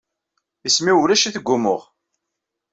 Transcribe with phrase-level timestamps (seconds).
[0.67, 1.81] Isem-inu ulac-it deg wumuɣ.